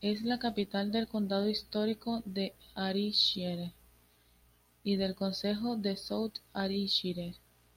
Es 0.00 0.22
la 0.22 0.38
capital 0.38 0.90
del 0.90 1.06
condado 1.06 1.46
histórico 1.50 2.22
de 2.24 2.54
Ayrshire 2.74 3.74
y 4.84 4.96
del 4.96 5.14
concejo 5.14 5.76
de 5.76 5.98
South 5.98 6.38
Ayrshire. 6.54 7.34